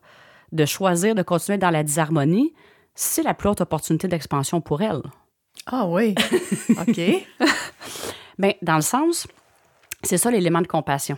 [0.51, 2.53] de choisir de continuer dans la disharmonie,
[2.97, 5.03] c'est la plus haute opportunité d'expansion pour elle.
[5.67, 6.15] Ah oui,
[6.71, 7.01] OK.
[8.39, 9.29] Bien, dans le sens,
[10.03, 11.17] c'est ça l'élément de compassion.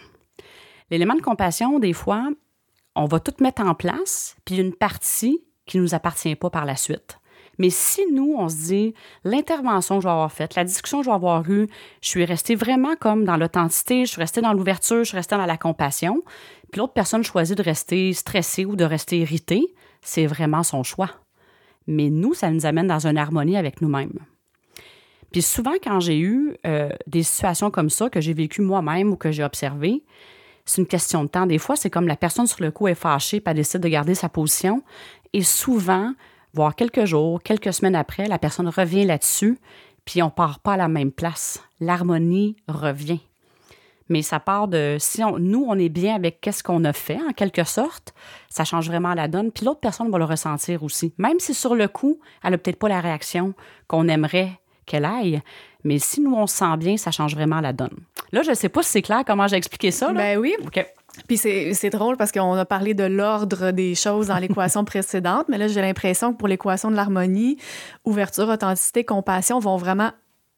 [0.90, 2.28] L'élément de compassion, des fois,
[2.94, 6.64] on va tout mettre en place, puis une partie qui ne nous appartient pas par
[6.64, 7.18] la suite.
[7.58, 11.04] Mais si nous, on se dit, l'intervention que je vais avoir faite, la discussion que
[11.04, 11.68] je vais avoir eue,
[12.00, 15.36] je suis restée vraiment comme dans l'authenticité, je suis restée dans l'ouverture, je suis restée
[15.36, 16.22] dans la compassion,
[16.72, 21.10] puis l'autre personne choisit de rester stressée ou de rester irritée, c'est vraiment son choix.
[21.86, 24.18] Mais nous, ça nous amène dans une harmonie avec nous-mêmes.
[25.30, 29.16] Puis souvent, quand j'ai eu euh, des situations comme ça, que j'ai vécues moi-même ou
[29.16, 30.02] que j'ai observées,
[30.64, 31.46] c'est une question de temps.
[31.46, 34.14] Des fois, c'est comme la personne sur le coup est fâchée, elle décide de garder
[34.14, 34.82] sa position.
[35.34, 36.12] Et souvent,
[36.52, 39.58] voire quelques jours, quelques semaines après, la personne revient là-dessus,
[40.04, 41.60] puis on part pas à la même place.
[41.80, 43.18] L'harmonie revient.
[44.08, 47.32] Mais ça part de si nous, on est bien avec qu'est-ce qu'on a fait, en
[47.32, 48.14] quelque sorte,
[48.48, 49.50] ça change vraiment la donne.
[49.50, 51.12] Puis l'autre personne va le ressentir aussi.
[51.18, 53.54] Même si sur le coup, elle n'a peut-être pas la réaction
[53.88, 54.52] qu'on aimerait
[54.86, 55.42] qu'elle aille,
[55.82, 57.96] mais si nous, on se sent bien, ça change vraiment la donne.
[58.30, 60.12] Là, je ne sais pas si c'est clair comment j'ai expliqué ça.
[60.12, 60.14] Là.
[60.14, 60.54] Ben oui.
[60.64, 60.86] OK.
[61.28, 65.58] Puis c'est drôle parce qu'on a parlé de l'ordre des choses dans l'équation précédente, mais
[65.58, 67.56] là, j'ai l'impression que pour l'équation de l'harmonie,
[68.04, 70.10] ouverture, authenticité, compassion vont vraiment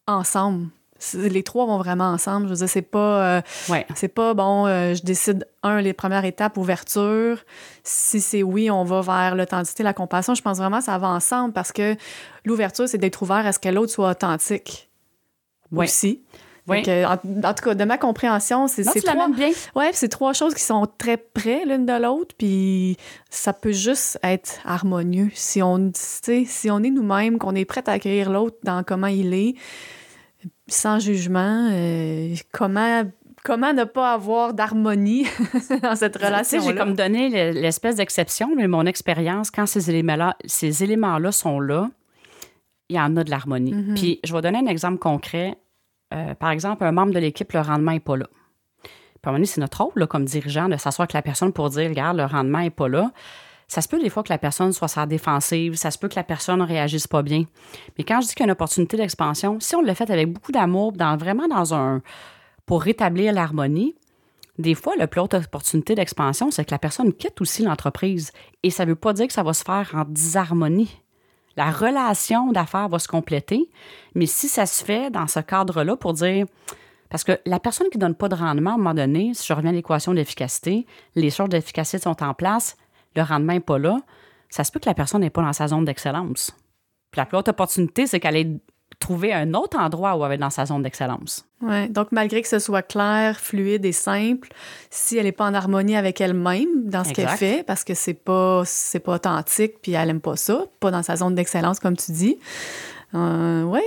[0.06, 0.68] ensemble.
[1.14, 2.46] Les trois vont vraiment ensemble.
[2.46, 3.86] Je veux dire, c'est pas, euh, Ouais.
[3.94, 7.38] c'est pas bon, euh, je décide, un, les premières étapes, ouverture.
[7.84, 10.34] Si c'est oui, on va vers l'authenticité, la compassion.
[10.34, 11.96] Je pense vraiment que ça va ensemble parce que
[12.46, 14.88] l'ouverture, c'est d'être ouvert à ce que l'autre soit authentique
[15.70, 15.84] Ouais.
[15.84, 16.22] aussi.
[16.68, 16.82] Oui.
[16.82, 17.12] Que, en,
[17.48, 19.50] en tout cas, de ma compréhension, c'est trois, bien.
[19.76, 22.96] ouais, c'est trois choses qui sont très près l'une de l'autre, puis
[23.30, 25.30] ça peut juste être harmonieux.
[25.34, 29.32] Si on, si on est nous-mêmes, qu'on est prêt à accueillir l'autre dans comment il
[29.32, 29.54] est,
[30.68, 33.04] sans jugement, euh, comment,
[33.44, 35.26] comment ne pas avoir d'harmonie
[35.82, 40.36] dans cette relation j'ai comme donné le- l'espèce d'exception, mais mon expérience, quand ces éléments-là,
[40.46, 41.90] ces éléments-là sont là,
[42.88, 43.72] il y en a de l'harmonie.
[43.72, 43.94] Mhm.
[43.94, 45.56] Puis, je vais donner un exemple concret.
[46.14, 48.28] Euh, par exemple, un membre de l'équipe, le rendement n'est pas là.
[48.82, 48.90] Puis,
[49.24, 51.88] à un moment c'est notre rôle, comme dirigeant, de s'asseoir avec la personne pour dire,
[51.88, 53.10] regarde, le rendement n'est pas là.
[53.68, 56.14] Ça se peut des fois que la personne soit sur défensive, ça se peut que
[56.14, 57.44] la personne ne réagisse pas bien.
[57.98, 60.32] Mais quand je dis qu'il y a une opportunité d'expansion, si on le fait avec
[60.32, 62.00] beaucoup d'amour, vraiment dans un.
[62.64, 63.96] pour rétablir l'harmonie,
[64.58, 68.32] des fois, la plus haute opportunité d'expansion, c'est que la personne quitte aussi l'entreprise.
[68.62, 71.02] Et ça ne veut pas dire que ça va se faire en disharmonie.
[71.56, 73.70] La relation d'affaires va se compléter,
[74.14, 76.46] mais si ça se fait dans ce cadre-là pour dire.
[77.08, 79.46] Parce que la personne qui ne donne pas de rendement, à un moment donné, si
[79.46, 82.76] je reviens à l'équation d'efficacité, les choses d'efficacité sont en place,
[83.14, 83.98] le rendement n'est pas là,
[84.50, 86.56] ça se peut que la personne n'est pas dans sa zone d'excellence.
[87.10, 88.60] Puis la plus haute opportunité, c'est qu'elle ait
[88.98, 91.46] trouvé un autre endroit où elle va être dans sa zone d'excellence.
[91.62, 94.48] Ouais, donc malgré que ce soit clair, fluide et simple,
[94.90, 98.14] si elle n'est pas en harmonie avec elle-même dans ce qu'elle fait, parce que c'est
[98.14, 101.96] pas c'est pas authentique, puis elle aime pas ça, pas dans sa zone d'excellence comme
[101.96, 102.38] tu dis.
[103.14, 103.80] Euh, oui,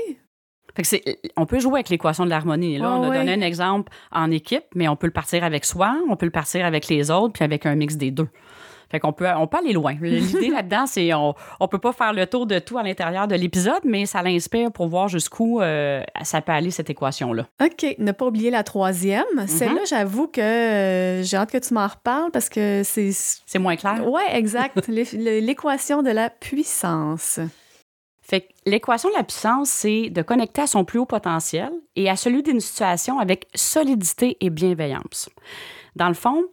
[1.36, 2.78] on peut jouer avec l'équation de l'harmonie.
[2.78, 3.18] Là, on a ouais.
[3.18, 6.32] donné un exemple en équipe, mais on peut le partir avec soi, on peut le
[6.32, 8.28] partir avec les autres, puis avec un mix des deux.
[8.92, 9.96] Fait qu'on peut, on peut aller loin.
[10.02, 13.36] L'idée là-dedans, c'est on on peut pas faire le tour de tout à l'intérieur de
[13.36, 17.48] l'épisode, mais ça l'inspire pour voir jusqu'où euh, ça peut aller cette équation-là.
[17.64, 17.96] OK.
[18.00, 19.24] Ne pas oublier la troisième.
[19.36, 19.48] Mm-hmm.
[19.48, 23.12] Celle-là, j'avoue que euh, j'ai hâte que tu m'en reparles parce que c'est.
[23.12, 24.08] C'est moins clair?
[24.10, 24.88] Ouais, exact.
[24.88, 27.40] L'é- L'équation de la puissance.
[28.22, 32.10] Fait que l'équation de la puissance, c'est de connecter à son plus haut potentiel et
[32.10, 35.30] à celui d'une situation avec solidité et bienveillance.
[35.96, 36.44] Dans le fond,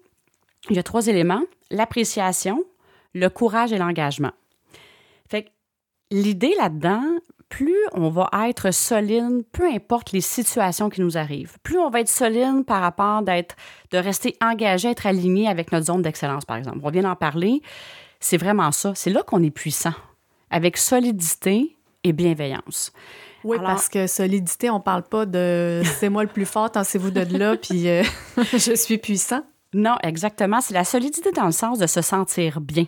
[0.70, 2.64] il y a trois éléments l'appréciation,
[3.14, 4.32] le courage et l'engagement.
[5.28, 5.48] Fait que
[6.10, 7.02] l'idée là-dedans,
[7.48, 12.00] plus on va être solide, peu importe les situations qui nous arrivent, plus on va
[12.00, 13.56] être solide par rapport d'être,
[13.90, 16.78] de rester engagé, être aligné avec notre zone d'excellence, par exemple.
[16.82, 17.62] On vient d'en parler.
[18.20, 18.92] C'est vraiment ça.
[18.94, 19.92] C'est là qu'on est puissant,
[20.50, 22.92] avec solidité et bienveillance.
[23.44, 27.10] Oui, Alors- parce que solidité, on parle pas de c'est moi le plus fort, tassez-vous
[27.10, 28.02] de là, puis euh,
[28.52, 29.44] je suis puissant.
[29.76, 30.62] Non, exactement.
[30.62, 32.86] C'est la solidité dans le sens de se sentir bien,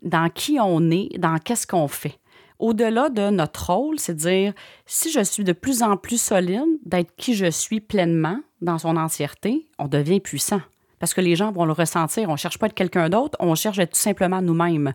[0.00, 2.18] dans qui on est, dans qu'est-ce qu'on fait.
[2.58, 4.54] Au-delà de notre rôle, c'est dire
[4.86, 8.96] si je suis de plus en plus solide, d'être qui je suis pleinement dans son
[8.96, 10.62] entièreté, on devient puissant.
[10.98, 12.30] Parce que les gens vont le ressentir.
[12.30, 14.94] On ne cherche pas être quelqu'un d'autre, on cherche à être tout simplement nous-mêmes.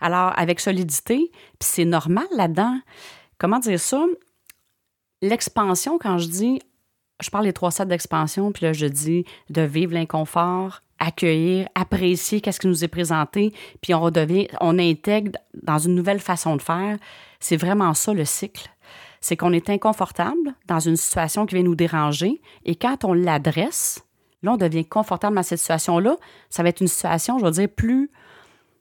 [0.00, 2.78] Alors, avec solidité, puis c'est normal là-dedans.
[3.36, 4.02] Comment dire ça?
[5.20, 6.60] L'expansion, quand je dis
[7.20, 12.40] je parle des trois stades d'expansion, puis là, je dis de vivre l'inconfort, accueillir, apprécier
[12.40, 16.62] qu'est-ce qui nous est présenté, puis on redevient, on intègre dans une nouvelle façon de
[16.62, 16.98] faire.
[17.40, 18.70] C'est vraiment ça le cycle.
[19.20, 24.04] C'est qu'on est inconfortable dans une situation qui vient nous déranger, et quand on l'adresse,
[24.42, 26.16] là, on devient confortable dans cette situation-là.
[26.50, 28.10] Ça va être une situation, je vais dire, plus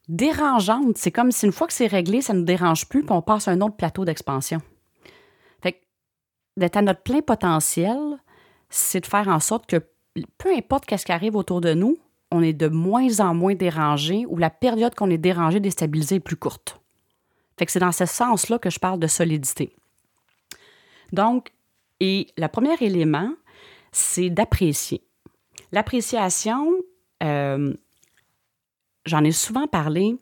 [0.09, 0.97] dérangeante.
[0.97, 3.21] C'est comme si une fois que c'est réglé, ça ne nous dérange plus, puis on
[3.21, 4.61] passe à un autre plateau d'expansion.
[6.57, 7.97] d'être à notre plein potentiel,
[8.73, 9.77] c'est de faire en sorte que
[10.39, 11.97] peu importe qu'est-ce qui arrive autour de nous,
[12.31, 16.19] on est de moins en moins dérangé ou la période qu'on est dérangé, déstabilisé est
[16.19, 16.81] plus courte.
[17.67, 19.75] C'est dans ce sens-là que je parle de solidité.
[21.11, 21.53] Donc,
[21.99, 23.31] et le premier élément,
[23.91, 25.03] c'est d'apprécier.
[25.71, 26.73] L'appréciation,
[27.21, 27.73] euh,
[29.05, 30.17] j'en ai souvent parlé.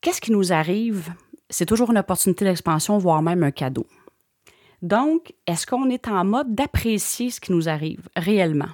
[0.00, 1.12] Qu'est-ce qui nous arrive?
[1.48, 3.86] C'est toujours une opportunité d'expansion, voire même un cadeau.
[4.82, 8.68] Donc, est-ce qu'on est en mode d'apprécier ce qui nous arrive réellement?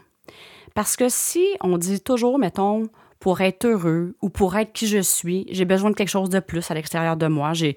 [0.75, 2.89] Parce que si on dit toujours, mettons,
[3.21, 6.41] pour être heureux ou pour être qui je suis, j'ai besoin de quelque chose de
[6.41, 7.55] plus à l'extérieur de moi.
[7.55, 7.77] J'ai,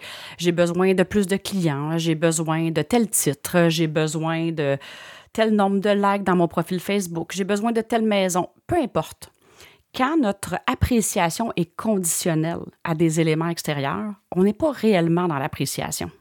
[0.52, 4.78] besoin de plus de clients, j'ai besoin de tel titre, j'ai besoin de
[5.32, 9.32] tel nombre de likes dans mon profil Facebook, j'ai besoin de telle maison, peu importe.
[9.96, 16.12] Quand notre appréciation est conditionnelle à des éléments extérieurs, on n'est pas réellement dans l'appréciation.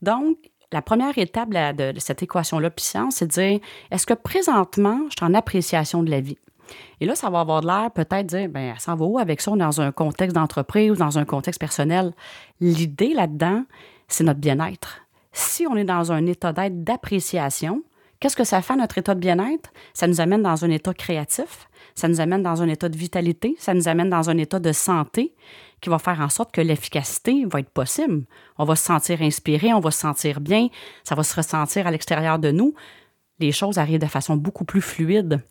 [0.00, 0.38] Donc,
[0.72, 5.26] la première étape de, cette équation-là puissante, c'est de dire est-ce que présentement, je suis
[5.30, 6.38] en appréciation de la vie?
[7.00, 9.50] Et là, ça va avoir de l'air peut-être dire, ben, ça va où avec ça?
[9.56, 12.12] Dans un contexte d'entreprise ou dans un contexte personnel?
[12.60, 13.64] L'idée là-dedans,
[14.06, 15.00] c'est notre bien-être.
[15.32, 17.82] Si on est dans un état d'être d'appréciation,
[18.20, 19.70] qu'est-ce que ça fait notre état de bien-être?
[19.94, 23.56] Ça nous amène dans un état créatif, ça nous amène dans un état de vitalité,
[23.58, 25.34] ça nous amène dans un état de santé
[25.80, 28.24] qui va faire en sorte que l'efficacité va être possible.
[28.58, 30.68] On va se sentir inspiré, on va se sentir bien,
[31.02, 32.74] ça va se ressentir à l'extérieur de nous.
[33.38, 35.42] Les choses arrivent de façon beaucoup plus fluide.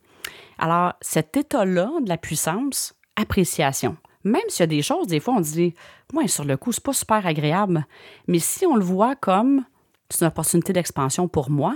[0.59, 3.97] Alors, cet état-là de la puissance, appréciation.
[4.23, 5.73] Même s'il y a des choses, des fois, on dit,
[6.13, 7.87] ouais, sur le coup, c'est pas super agréable.
[8.27, 9.63] Mais si on le voit comme
[10.09, 11.75] c'est une opportunité d'expansion pour moi,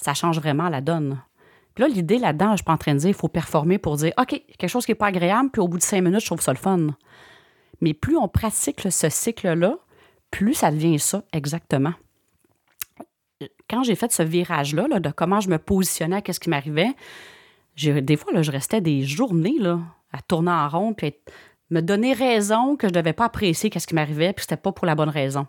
[0.00, 1.20] ça change vraiment la donne.
[1.74, 3.96] Puis là, l'idée là-dedans, je suis pas en train de dire il faut performer pour
[3.96, 6.26] dire OK, quelque chose qui n'est pas agréable, puis au bout de cinq minutes, je
[6.26, 6.88] trouve ça le fun.
[7.80, 9.76] Mais plus on pratique ce cycle-là,
[10.30, 11.94] plus ça devient ça exactement.
[13.68, 16.90] Quand j'ai fait ce virage-là, là, de comment je me positionnais à ce qui m'arrivait,
[17.76, 19.78] des fois, là, je restais des journées là,
[20.12, 21.14] à tourner en rond, puis
[21.70, 24.72] me donner raison que je ne devais pas apprécier ce qui m'arrivait, puis n'était pas
[24.72, 25.46] pour la bonne raison.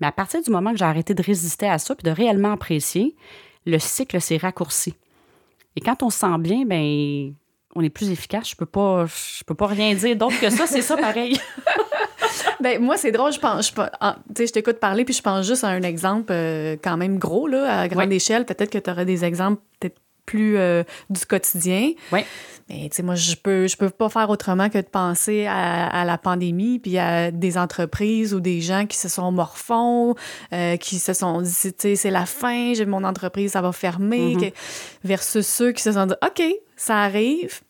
[0.00, 2.52] Mais à partir du moment que j'ai arrêté de résister à ça, puis de réellement
[2.52, 3.16] apprécier,
[3.66, 4.94] le cycle s'est raccourci.
[5.76, 7.34] Et quand on se sent bien, ben
[7.74, 8.50] on est plus efficace.
[8.50, 10.66] Je peux pas, je peux pas rien dire d'autre que ça.
[10.66, 11.38] C'est ça pareil.
[12.60, 13.32] ben, moi, c'est drôle.
[13.32, 16.96] Je pense, je, je t'écoute parler, puis je pense juste à un exemple euh, quand
[16.96, 18.46] même gros, là, à grande échelle.
[18.46, 21.92] Peut-être que tu aurais des exemples peut-être plus euh, du quotidien.
[22.12, 22.20] Oui.
[22.68, 26.04] Mais tu sais, moi, je peux, je peux pas faire autrement que de penser à,
[26.04, 30.16] la pandémie, puis à des entreprises ou des gens qui se sont morfons,
[30.52, 33.70] euh, qui se sont dit, tu sais, c'est la fin, j'ai mon entreprise, ça va
[33.70, 34.52] fermer, mm-hmm.
[35.04, 36.42] versus ceux qui se sont dit, OK,
[36.76, 37.60] ça arrive,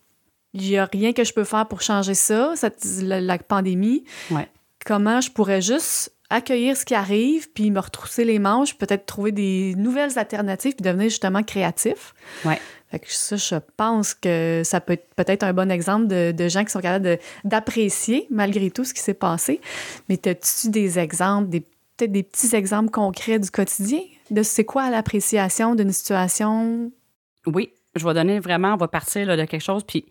[0.53, 4.03] il n'y a rien que je peux faire pour changer ça, cette, la, pandémie.
[4.31, 4.49] Ouais.
[4.83, 9.31] Comment je pourrais juste accueillir ce qui arrive, puis me retrousser les manches, peut-être trouver
[9.31, 12.13] des nouvelles alternatives, puis devenir justement créatif.
[12.43, 12.59] Ouais.
[12.89, 16.63] Fait que ça, je pense que ça peut être peut-être un bon exemple de, gens
[16.63, 19.59] qui sont capables d'apprécier malgré tout ce qui s'est passé.
[20.07, 23.99] Mais as-tu des exemples, des, peut-être des petits exemples concrets du quotidien?
[24.31, 26.91] De c'est quoi l'appréciation d'une situation?
[27.45, 30.05] Oui, je vais donner vraiment, on va partir de quelque chose, puis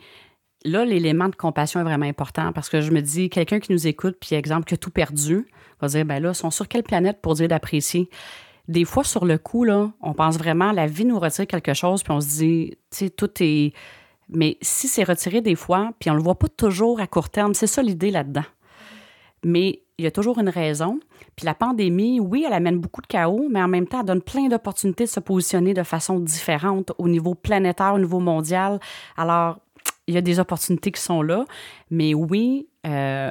[0.65, 3.87] là, l'élément de compassion est vraiment important parce que je me dis, quelqu'un qui nous
[3.87, 5.47] écoute, puis exemple, qui a tout perdu,
[5.81, 8.09] va dire, ben là, ils sont sur quelle planète pour dire d'apprécier?
[8.69, 12.13] Des fois, sur le coup, on pense vraiment, la vie nous retire quelque chose, puis
[12.13, 13.73] on se dit, tu sais, tout est.
[14.29, 17.55] Mais si c'est retiré des fois, puis on le voit pas toujours à court terme,
[17.55, 18.45] c'est ça l'idée là-dedans.
[19.45, 20.99] Mais il y a toujours une raison.
[21.37, 24.23] Puis la pandémie, oui, elle amène beaucoup de chaos, mais en même temps, elle donne
[24.23, 28.81] plein d'opportunités de se positionner de façon différente au niveau planétaire, au niveau mondial.
[29.17, 29.59] Alors,
[30.07, 31.45] il y a des opportunités qui sont là,
[31.91, 33.31] mais oui, euh,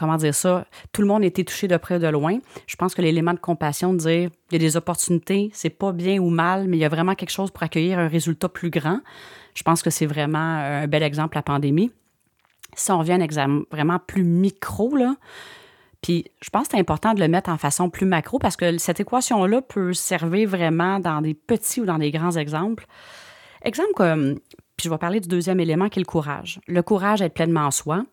[0.00, 2.38] comment dire ça, tout le monde a été touché de près ou de loin.
[2.66, 5.92] Je pense que l'élément de compassion, de dire il y a des opportunités, c'est pas
[5.92, 8.70] bien ou mal, mais il y a vraiment quelque chose pour accueillir un résultat plus
[8.70, 9.00] grand.
[9.54, 11.92] Je pense que c'est vraiment un bel exemple, la pandémie.
[12.74, 15.16] Si on revient à un exemple vraiment plus micro, là,
[16.00, 18.78] puis je pense que c'est important de le mettre en façon plus macro parce que
[18.78, 22.86] cette équation-là peut servir vraiment dans des petits ou dans des grands exemples.
[23.62, 24.36] Exemple comme,
[24.76, 26.58] puis je vais parler du deuxième élément qui est le courage.
[26.66, 28.06] Le courage à être pleinement en soi.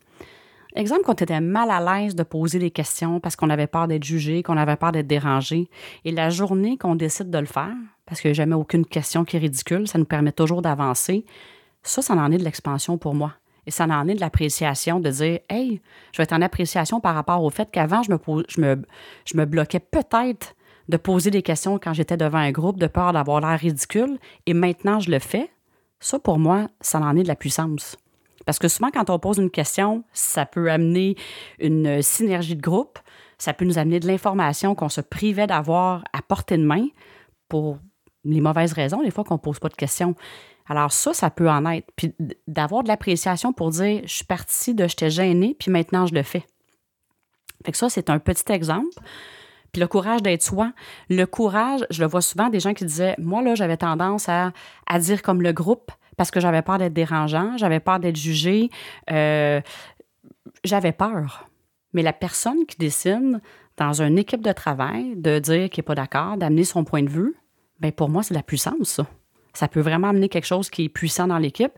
[0.75, 4.03] Exemple qu'on était mal à l'aise de poser des questions parce qu'on avait peur d'être
[4.03, 5.69] jugé, qu'on avait peur d'être dérangé.
[6.05, 7.73] Et la journée qu'on décide de le faire,
[8.05, 11.25] parce qu'il n'y a jamais aucune question qui est ridicule, ça nous permet toujours d'avancer.
[11.83, 13.33] Ça, ça en est de l'expansion pour moi.
[13.65, 15.81] Et ça en est de l'appréciation, de dire, hey,
[16.13, 20.55] je vais être en appréciation par rapport au fait qu'avant, je me bloquais peut-être
[20.87, 24.19] de poser des questions quand j'étais devant un groupe de peur d'avoir l'air ridicule.
[24.45, 25.49] Et maintenant, je le fais.
[25.99, 27.97] Ça, pour moi, ça en est de la puissance.
[28.47, 31.17] Parce que souvent, quand on pose une question, ça peut amener
[31.59, 32.97] une synergie de groupe,
[33.37, 36.87] ça peut nous amener de l'information qu'on se privait d'avoir à portée de main
[37.49, 37.77] pour
[38.23, 40.15] les mauvaises raisons, des fois qu'on ne pose pas de questions.
[40.65, 41.87] Alors ça, ça peut en être.
[41.97, 42.15] Puis
[42.47, 46.23] d'avoir de l'appréciation pour dire, je suis partie de j'étais gênée, puis maintenant je le
[46.23, 46.45] fais.
[47.65, 48.97] Fait que ça, c'est un petit exemple.
[49.73, 50.71] Puis le courage d'être soi.
[51.09, 54.53] Le courage, je le vois souvent des gens qui disaient, moi, là, j'avais tendance à,
[54.85, 58.69] à dire comme le groupe parce que j'avais peur d'être dérangeant, j'avais peur d'être jugé,
[59.11, 59.61] euh,
[60.63, 61.47] j'avais peur.
[61.93, 63.39] Mais la personne qui décide
[63.77, 67.09] dans une équipe de travail de dire qu'il n'est pas d'accord, d'amener son point de
[67.09, 67.35] vue,
[67.79, 69.07] bien pour moi, c'est de la puissance, ça.
[69.53, 71.71] Ça peut vraiment amener quelque chose qui est puissant dans l'équipe.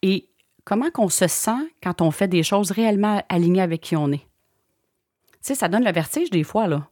[0.00, 0.28] Et
[0.64, 4.26] comment qu'on se sent quand on fait des choses réellement alignées avec qui on est?
[5.32, 6.88] Tu sais, ça donne le vertige des fois, là.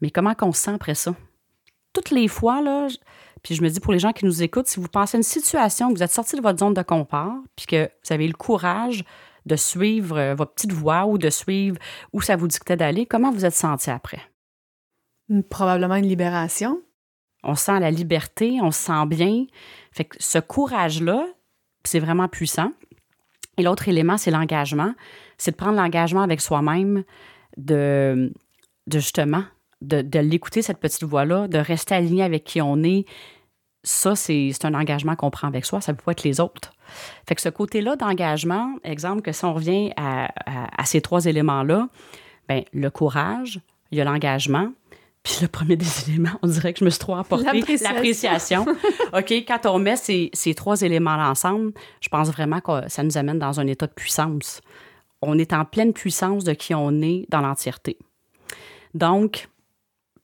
[0.00, 1.14] Mais comment qu'on se sent après ça?
[1.92, 2.88] Toutes les fois, là,
[3.44, 5.22] puis je me dis pour les gens qui nous écoutent, si vous pensez à une
[5.22, 8.32] situation, que vous êtes sorti de votre zone de confort, puis que vous avez le
[8.32, 9.04] courage
[9.44, 11.76] de suivre euh, votre petite voie ou de suivre
[12.14, 14.22] où ça vous dictait d'aller, comment vous êtes senti après?
[15.50, 16.80] Probablement une libération.
[17.42, 19.44] On sent la liberté, on se sent bien.
[19.92, 21.26] Fait que ce courage-là,
[21.84, 22.72] c'est vraiment puissant.
[23.58, 24.94] Et l'autre élément, c'est l'engagement.
[25.36, 27.04] C'est de prendre l'engagement avec soi-même,
[27.58, 28.32] de,
[28.86, 29.44] de justement,
[29.82, 33.04] de, de l'écouter, cette petite voix-là, de rester aligné avec qui on est.
[33.82, 35.80] Ça, c'est un engagement qu'on prend avec soi.
[35.80, 36.72] Ça peut pas être les autres.
[37.28, 41.88] Fait que ce côté-là d'engagement, exemple, que si on revient à, à, ces trois éléments-là,
[42.48, 43.60] ben le courage,
[43.90, 44.72] il y a l'engagement,
[45.22, 48.66] puis le premier des éléments, on dirait que je me suis trop apporté l'appréciation.
[49.12, 53.18] OK, quand on met ces, ces trois éléments-là ensemble, je pense vraiment que ça nous
[53.18, 54.60] amène dans un état de puissance.
[55.22, 57.98] On est en pleine puissance de qui on est dans l'entièreté.
[58.92, 59.48] Donc,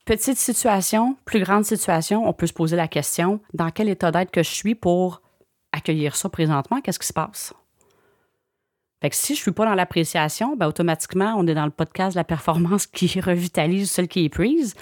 [0.05, 4.31] petite situation, plus grande situation, on peut se poser la question dans quel état d'être
[4.31, 5.21] que je suis pour
[5.71, 7.53] accueillir ça présentement, qu'est-ce qui se passe?
[9.01, 12.15] Que si je ne suis pas dans l'appréciation, ben automatiquement, on est dans le podcast
[12.15, 14.75] de la performance qui revitalise celle qui est prise.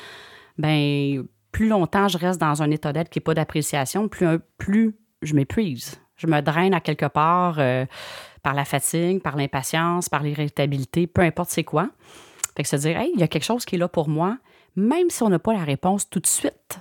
[0.57, 4.27] Ben, plus longtemps je reste dans un état d'être qui n'est pas d'appréciation, plus,
[4.57, 6.01] plus je m'épuise.
[6.17, 7.85] Je me draine à quelque part euh,
[8.43, 11.89] par la fatigue, par l'impatience, par l'irritabilité, peu importe c'est quoi.
[12.57, 14.37] Fait que se dire, hey, il y a quelque chose qui est là pour moi,
[14.75, 16.79] même si on n'a pas la réponse tout de suite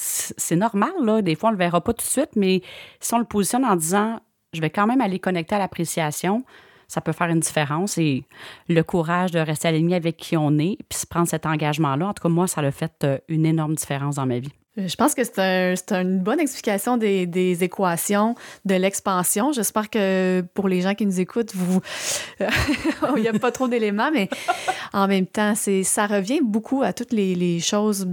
[0.00, 1.22] c'est normal, là.
[1.22, 2.62] Des fois, on ne le verra pas tout de suite, mais
[3.00, 4.20] si on le positionne en disant
[4.52, 6.44] je vais quand même aller connecter à l'appréciation,
[6.86, 7.98] ça peut faire une différence.
[7.98, 8.24] Et
[8.68, 12.14] le courage de rester aligné avec qui on est, puis se prendre cet engagement-là, en
[12.14, 14.52] tout cas, moi, ça a fait euh, une énorme différence dans ma vie.
[14.86, 19.50] Je pense que c'est une bonne explication des, équations de l'expansion.
[19.52, 21.80] J'espère que pour les gens qui nous écoutent, vous,
[23.16, 24.28] il n'y a pas trop d'éléments, mais
[24.92, 28.06] en même temps, ça revient beaucoup à toutes les, choses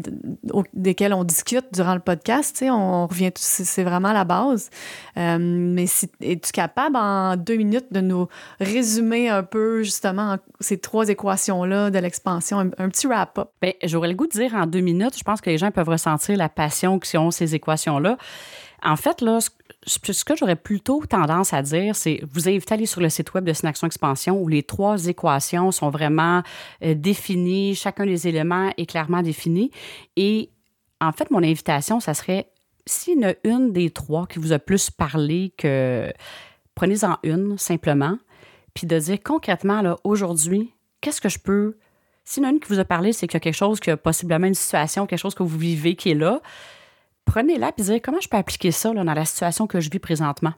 [0.73, 2.63] desquelles on discute durant le podcast.
[2.67, 4.69] on revient, c'est vraiment la base.
[5.17, 8.28] Euh, mais si, es-tu capable en deux minutes de nous
[8.60, 13.49] résumer un peu justement ces trois équations-là de l'expansion, un, petit wrap-up?
[13.62, 15.89] Bien, j'aurais le goût de dire en deux minutes, je pense que les gens peuvent
[15.89, 18.17] ressentir la passion qui ont ces équations-là.
[18.83, 19.39] En fait, là,
[19.85, 23.33] ce que j'aurais plutôt tendance à dire, c'est vous inviter à aller sur le site
[23.33, 26.43] web de Synaction Expansion où les trois équations sont vraiment
[26.83, 29.71] euh, définies, chacun des éléments est clairement défini.
[30.15, 30.49] Et
[31.01, 32.49] en fait, mon invitation, ça serait
[32.85, 36.11] s'il y en a une des trois qui vous a plus parlé que
[36.75, 38.17] prenez-en une simplement,
[38.73, 41.77] puis de dire concrètement, aujourd'hui, qu'est-ce que je peux
[42.25, 44.47] a une qui vous a parlé, c'est qu'il y a quelque chose, qui a possiblement
[44.47, 46.41] une situation, quelque chose que vous vivez qui est là,
[47.25, 50.53] prenez-la et dites comment je peux appliquer ça dans la situation que je vis présentement?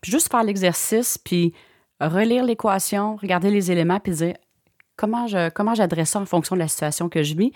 [0.00, 1.54] Puis juste faire l'exercice, puis
[2.00, 4.34] relire l'équation, regarder les éléments, puis dire
[4.96, 7.52] comment je comment j'adresse ça en fonction de la situation que je vis?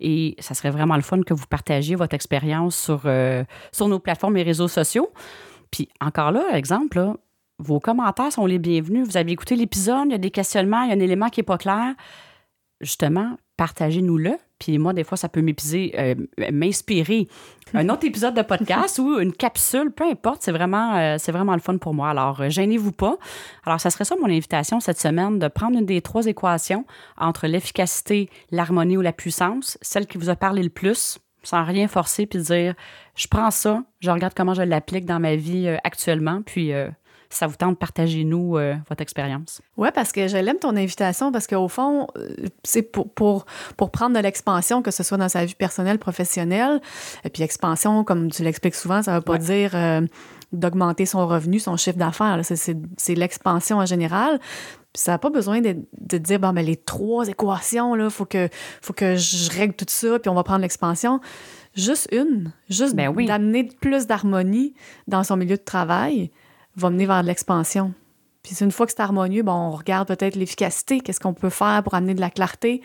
[0.00, 3.98] Et ça serait vraiment le fun que vous partagiez votre expérience sur, euh, sur nos
[3.98, 5.10] plateformes et réseaux sociaux.
[5.70, 7.14] Puis encore là, exemple,
[7.58, 9.06] vos commentaires sont les bienvenus.
[9.06, 11.40] Vous avez écouté l'épisode, il y a des questionnements, il y a un élément qui
[11.40, 11.94] n'est pas clair
[12.80, 14.32] justement, partagez-nous-le.
[14.58, 16.14] Puis moi, des fois, ça peut m'épuiser, euh,
[16.50, 17.28] m'inspirer.
[17.74, 21.54] Un autre épisode de podcast ou une capsule, peu importe, c'est vraiment, euh, c'est vraiment
[21.54, 22.10] le fun pour moi.
[22.10, 23.16] Alors, euh, gênez-vous pas.
[23.64, 26.84] Alors, ça serait ça mon invitation cette semaine, de prendre une des trois équations
[27.16, 31.88] entre l'efficacité, l'harmonie ou la puissance, celle qui vous a parlé le plus, sans rien
[31.88, 32.74] forcer, puis dire,
[33.14, 36.72] je prends ça, je regarde comment je l'applique dans ma vie actuellement, puis
[37.30, 39.62] ça vous tente, partagez-nous euh, votre expérience.
[39.76, 42.28] Oui, parce que je l'aime ton invitation, parce qu'au fond, euh,
[42.64, 46.80] c'est pour, pour, pour prendre de l'expansion, que ce soit dans sa vie personnelle, professionnelle.
[47.24, 50.00] Et puis expansion, comme tu l'expliques souvent, ça ne veut pas dire euh,
[50.52, 52.40] d'augmenter son revenu, son chiffre d'affaires.
[52.42, 54.40] C'est l'expansion en général.
[54.94, 58.48] ça n'a pas besoin de, de dire, bon, mais les trois équations, il faut que,
[58.82, 61.20] faut que je règle tout ça, puis on va prendre l'expansion.
[61.76, 64.74] Juste une, juste ben d'amener plus d'harmonie
[65.06, 66.32] dans son milieu de travail
[66.76, 67.92] va mener vers l'expansion.
[68.42, 71.82] Puis une fois que c'est harmonieux, bon, on regarde peut-être l'efficacité, qu'est-ce qu'on peut faire
[71.82, 72.80] pour amener de la clarté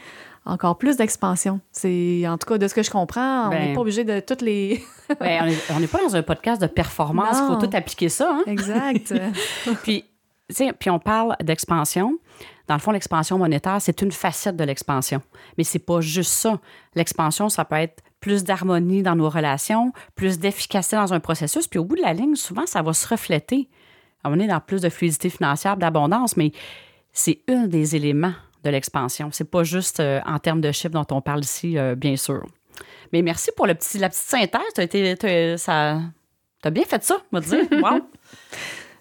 [0.48, 1.60] encore plus d'expansion.
[1.72, 3.76] C'est, en tout cas, de ce que je comprends, on n'est Ben.
[3.76, 4.84] pas obligé de toutes les.
[5.20, 8.10] Ben, on est- on n'est pas dans un podcast de performance, il faut tout appliquer
[8.10, 8.30] ça.
[8.32, 8.44] hein.
[8.48, 9.14] exact.
[9.84, 10.04] Puis,
[10.80, 12.18] puis on parle d'expansion.
[12.68, 15.22] Dans le fond, l'expansion monétaire, c'est une facette de l'expansion.
[15.58, 16.60] Mais c'est pas juste ça.
[16.96, 21.68] L'expansion, ça peut être plus d'harmonie dans nos relations, plus d'efficacité dans un processus.
[21.68, 23.70] Puis au bout de la ligne, souvent, ça va se refléter.
[24.24, 26.52] On est dans plus de fluidité financière, d'abondance, mais
[27.14, 29.30] c'est un des éléments de l'expansion.
[29.32, 32.44] C'est pas juste euh, en termes de chiffres dont on parle ici, euh, bien sûr.
[33.14, 34.62] Mais merci pour le petit, la petite synthèse.
[34.74, 36.00] T'as été, t'as- ça,
[36.64, 37.60] t'as bien fait ça, me dire.
[37.84, 38.00] Wow.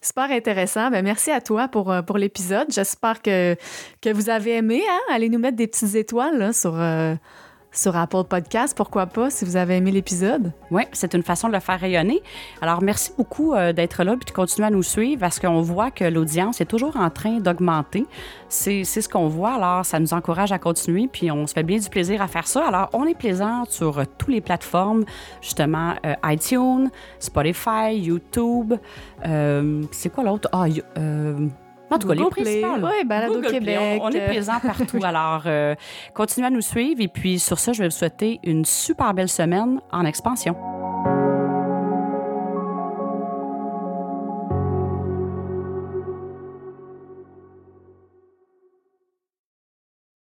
[0.03, 0.91] Super intéressant.
[0.91, 2.66] Ben, merci à toi pour, euh, pour l'épisode.
[2.68, 3.57] J'espère que,
[4.03, 4.83] que vous avez aimé.
[4.87, 5.01] Hein?
[5.14, 7.14] Allez nous mettre des petites étoiles là, sur, euh,
[7.75, 8.75] sur Apple Podcast.
[8.77, 10.53] Pourquoi pas, si vous avez aimé l'épisode?
[10.70, 12.22] Oui, c'est une façon de le faire rayonner.
[12.62, 15.91] Alors, merci beaucoup euh, d'être là et de continuer à nous suivre parce qu'on voit
[15.91, 18.07] que l'audience est toujours en train d'augmenter.
[18.49, 19.55] C'est ce qu'on voit.
[19.55, 22.47] Alors, ça nous encourage à continuer puis on se fait bien du plaisir à faire
[22.47, 22.66] ça.
[22.66, 25.05] Alors, on est présent sur euh, toutes les plateformes,
[25.41, 28.75] justement euh, iTunes, Spotify, YouTube.
[29.27, 30.49] euh, c'est quoi l'autre?
[30.53, 30.66] Ah,
[31.95, 32.84] en tout cas, les principales.
[32.84, 33.59] Ouais, Balado Google Play.
[33.59, 34.01] Québec.
[34.03, 35.01] On, on est présent partout.
[35.03, 35.74] Alors, euh,
[36.14, 37.01] continuez à nous suivre.
[37.01, 40.55] Et puis, sur ça, je vais vous souhaiter une super belle semaine en expansion.